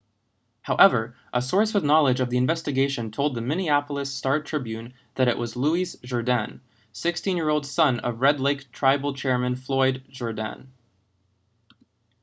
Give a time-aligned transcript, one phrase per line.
[0.63, 5.55] however a source with knowledge of the investigation told the minneapolis star-tribune that it was
[5.55, 6.59] louis jourdain
[6.91, 10.71] 16-year old son of red lake tribal chairman floyd jourdain